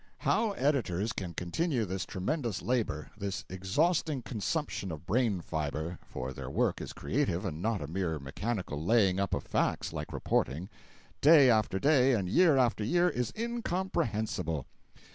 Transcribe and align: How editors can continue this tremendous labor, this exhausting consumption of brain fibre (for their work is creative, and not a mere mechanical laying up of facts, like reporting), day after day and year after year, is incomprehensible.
How 0.17 0.53
editors 0.53 1.13
can 1.13 1.35
continue 1.35 1.85
this 1.85 2.07
tremendous 2.07 2.63
labor, 2.63 3.11
this 3.15 3.45
exhausting 3.49 4.23
consumption 4.23 4.91
of 4.91 5.05
brain 5.05 5.41
fibre 5.41 5.99
(for 6.07 6.33
their 6.33 6.49
work 6.49 6.81
is 6.81 6.91
creative, 6.91 7.45
and 7.45 7.61
not 7.61 7.83
a 7.83 7.87
mere 7.87 8.17
mechanical 8.17 8.83
laying 8.83 9.19
up 9.19 9.35
of 9.35 9.43
facts, 9.43 9.93
like 9.93 10.11
reporting), 10.11 10.69
day 11.21 11.51
after 11.51 11.77
day 11.77 12.15
and 12.15 12.27
year 12.29 12.57
after 12.57 12.83
year, 12.83 13.09
is 13.11 13.31
incomprehensible. 13.37 14.65